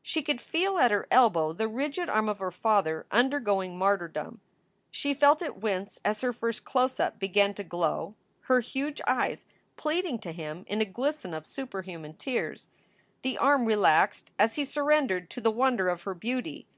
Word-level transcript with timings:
She 0.00 0.22
could 0.22 0.40
feel 0.40 0.78
at 0.78 0.92
her 0.92 1.08
elbow 1.10 1.52
the 1.52 1.66
rigid 1.66 2.08
arm 2.08 2.28
of 2.28 2.38
her 2.38 2.52
father 2.52 3.04
undergoing 3.10 3.76
martyrdom. 3.76 4.40
She 4.92 5.12
felt 5.12 5.42
it 5.42 5.56
wince 5.56 5.98
as 6.04 6.20
her 6.20 6.32
first 6.32 6.64
close 6.64 7.00
up 7.00 7.18
began 7.18 7.52
to 7.54 7.64
glow, 7.64 8.14
her 8.42 8.60
huge 8.60 9.00
eyes 9.08 9.44
pleading 9.76 10.20
to 10.20 10.30
him 10.30 10.64
in 10.68 10.80
a 10.80 10.84
glisten 10.84 11.34
of 11.34 11.48
superhuman 11.48 12.14
tears. 12.14 12.68
The 13.22 13.38
arm 13.38 13.64
relaxed 13.66 14.30
as 14.38 14.54
he 14.54 14.64
surrendered 14.64 15.28
to 15.30 15.40
the 15.40 15.50
wonder 15.50 15.88
of 15.88 16.02
her 16.02 16.14
beauty. 16.14 16.68